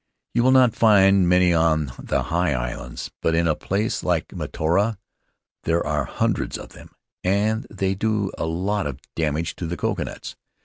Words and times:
You 0.33 0.41
will 0.41 0.49
not 0.51 0.73
find 0.73 1.29
many 1.29 1.53
on 1.53 1.93
the 2.01 2.23
high 2.23 2.53
islands; 2.53 3.11
but 3.21 3.35
in 3.35 3.47
a 3.47 3.55
place 3.55 4.01
like 4.03 4.29
Mataora 4.29 4.97
there 5.61 5.85
are 5.85 6.05
hundreds 6.05 6.57
of 6.57 6.69
them, 6.69 6.95
and 7.23 7.67
they 7.69 7.93
do 7.93 8.31
a 8.35 8.47
lot 8.47 8.87
of 8.87 8.99
damage 9.15 9.55
to 9.57 9.67
the 9.67 9.77
coconuts. 9.77 10.35